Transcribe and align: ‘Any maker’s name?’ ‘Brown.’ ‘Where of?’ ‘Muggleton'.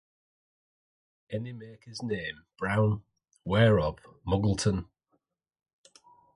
‘Any 1.29 1.53
maker’s 1.53 2.01
name?’ 2.01 2.45
‘Brown.’ 2.57 3.03
‘Where 3.43 3.79
of?’ 3.79 3.99
‘Muggleton'. 4.25 4.87